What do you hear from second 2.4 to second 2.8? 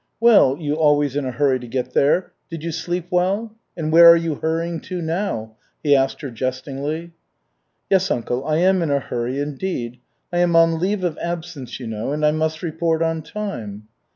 did you